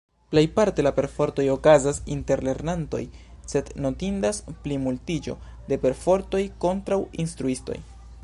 Plejparte 0.33 0.83
la 0.85 0.91
perfortoj 0.99 1.43
okazas 1.55 1.99
inter 2.15 2.41
lernantoj, 2.47 3.01
sed 3.53 3.69
notindas 3.85 4.41
plimultiĝo 4.63 5.35
de 5.69 5.81
perfortoj 5.87 6.43
kontraŭ 6.65 6.99
instruistoj. 7.25 7.79